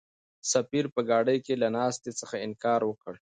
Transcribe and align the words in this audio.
سفیر 0.51 0.85
په 0.95 1.01
ګاډۍ 1.09 1.37
کې 1.45 1.53
له 1.61 1.67
ناستې 1.75 2.11
څخه 2.19 2.35
انکار 2.45 2.81
وکړ. 2.85 3.13